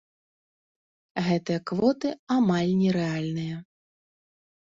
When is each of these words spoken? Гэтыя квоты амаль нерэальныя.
Гэтыя 1.25 1.59
квоты 1.71 2.09
амаль 2.37 2.73
нерэальныя. 2.81 3.57